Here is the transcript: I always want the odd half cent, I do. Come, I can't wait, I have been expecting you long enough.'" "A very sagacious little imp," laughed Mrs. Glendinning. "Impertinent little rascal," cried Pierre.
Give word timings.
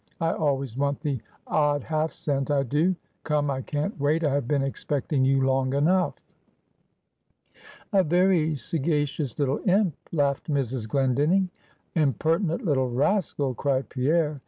I 0.19 0.31
always 0.33 0.75
want 0.75 0.99
the 1.01 1.19
odd 1.45 1.83
half 1.83 2.11
cent, 2.11 2.49
I 2.49 2.63
do. 2.63 2.95
Come, 3.23 3.51
I 3.51 3.61
can't 3.61 3.99
wait, 3.99 4.23
I 4.23 4.33
have 4.33 4.47
been 4.47 4.63
expecting 4.63 5.23
you 5.23 5.45
long 5.45 5.73
enough.'" 5.75 6.23
"A 7.93 8.03
very 8.03 8.55
sagacious 8.55 9.37
little 9.37 9.61
imp," 9.69 9.93
laughed 10.11 10.49
Mrs. 10.49 10.89
Glendinning. 10.89 11.51
"Impertinent 11.93 12.65
little 12.65 12.89
rascal," 12.89 13.53
cried 13.53 13.89
Pierre. 13.89 14.39